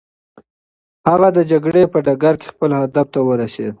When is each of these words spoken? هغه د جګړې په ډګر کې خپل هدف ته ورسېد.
هغه 1.09 1.27
د 1.37 1.39
جګړې 1.51 1.83
په 1.93 1.97
ډګر 2.05 2.35
کې 2.41 2.47
خپل 2.53 2.71
هدف 2.81 3.07
ته 3.13 3.19
ورسېد. 3.27 3.69